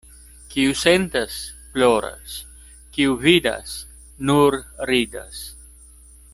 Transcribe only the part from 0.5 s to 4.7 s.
Kiu sentas— ploras, kiu vidas— nur